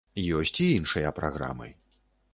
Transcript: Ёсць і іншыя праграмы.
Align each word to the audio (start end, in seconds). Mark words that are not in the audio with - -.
Ёсць 0.37 0.57
і 0.67 0.69
іншыя 0.77 1.13
праграмы. 1.19 1.69